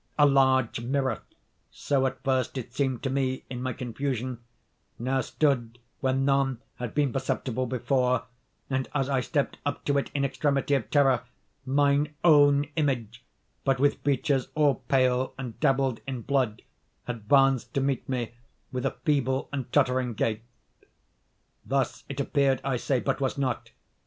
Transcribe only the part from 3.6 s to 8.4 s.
my confusion—now stood where none had been perceptible before;